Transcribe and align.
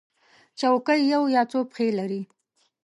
چوکۍ 0.59 1.01
یو 1.13 1.23
یا 1.35 1.43
څو 1.51 1.59
پښې 1.71 1.87
لري. 1.99 2.21